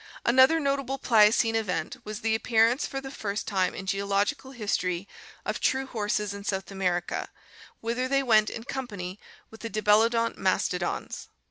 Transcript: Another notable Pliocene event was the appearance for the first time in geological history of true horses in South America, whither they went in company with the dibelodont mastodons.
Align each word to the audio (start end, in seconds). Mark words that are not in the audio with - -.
Another 0.25 0.59
notable 0.59 0.97
Pliocene 0.97 1.55
event 1.55 1.97
was 2.03 2.21
the 2.21 2.33
appearance 2.33 2.87
for 2.87 3.01
the 3.01 3.11
first 3.11 3.47
time 3.47 3.75
in 3.75 3.85
geological 3.85 4.49
history 4.49 5.07
of 5.45 5.59
true 5.59 5.85
horses 5.85 6.33
in 6.33 6.43
South 6.43 6.71
America, 6.71 7.29
whither 7.81 8.07
they 8.07 8.23
went 8.23 8.49
in 8.49 8.63
company 8.63 9.19
with 9.51 9.61
the 9.61 9.69
dibelodont 9.69 10.39
mastodons. 10.39 11.29